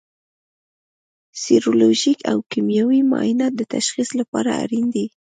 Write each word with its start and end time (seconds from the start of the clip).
سیرولوژیک 1.41 2.19
او 2.31 2.37
کیمیاوي 2.51 3.01
معاینات 3.11 3.53
د 3.57 3.61
تشخیص 3.73 4.09
لپاره 4.19 4.49
اړین 4.63 4.85
دي. 4.95 5.05